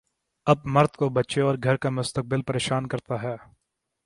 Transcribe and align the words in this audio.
اب 0.47 0.57
مرد 0.65 0.95
کو 0.95 1.09
بچے 1.09 1.41
اور 1.41 1.55
گھر 1.63 1.75
کا 1.75 1.89
مستقبل 1.89 2.41
پریشان 2.41 2.87
کرتا 2.87 3.21
ہے۔ 3.21 3.35